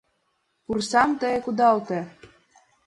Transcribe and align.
Пурсам 0.65 1.09
тые 1.19 1.37
кудалте 1.45 1.99